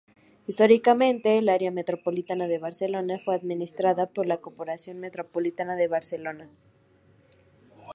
Históricamente 0.47 1.37
el 1.37 1.47
Área 1.47 1.69
Metropolitana 1.69 2.47
de 2.47 2.57
Barcelona 2.57 3.19
fue 3.23 3.35
administrada 3.35 4.07
por 4.07 4.25
la 4.25 4.41
Corporación 4.41 4.97
Metropolitana 4.99 5.75
de 5.75 5.87
Barcelona. 5.87 6.49